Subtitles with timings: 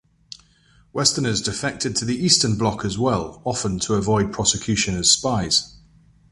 [0.93, 5.75] Westerners defected to the Eastern Bloc as well, often to avoid prosecution as spies.